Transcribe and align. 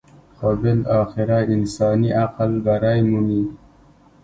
خو 0.37 0.49
بالاخره 0.61 1.37
انساني 1.55 2.09
عقل 2.21 2.51
برۍ 2.65 2.99
مومي. 3.09 3.43